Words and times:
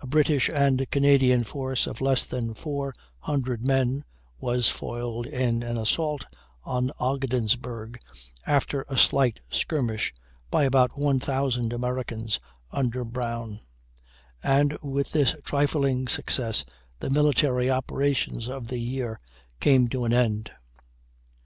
A 0.00 0.06
British 0.08 0.50
and 0.50 0.90
Canadian 0.90 1.44
force 1.44 1.86
of 1.86 2.00
less 2.00 2.24
than 2.26 2.54
400 2.54 3.64
men 3.64 4.04
was 4.36 4.68
foiled 4.68 5.28
in 5.28 5.62
an 5.62 5.78
assault 5.78 6.26
on 6.64 6.90
Ogdensburg, 6.98 8.00
after 8.48 8.84
a 8.88 8.96
slight 8.96 9.38
skirmish, 9.48 10.12
by 10.50 10.64
about 10.64 10.98
1,000 10.98 11.72
Americans 11.72 12.40
under 12.72 13.04
Brown; 13.04 13.60
and 14.42 14.76
with 14.82 15.12
this 15.12 15.36
trifling 15.44 16.08
success 16.08 16.64
the 16.98 17.08
military 17.08 17.70
operations 17.70 18.48
of 18.48 18.66
the 18.66 18.80
year 18.80 19.20
came 19.60 19.86
to 19.90 20.04
an 20.04 20.12
end. 20.12 20.50